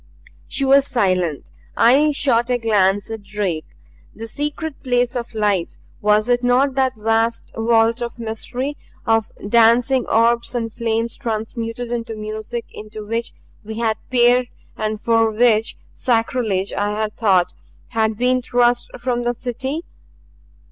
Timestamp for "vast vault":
6.97-8.01